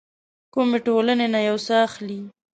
[0.53, 2.19] کومې ټولنې نه يو څه اخلي.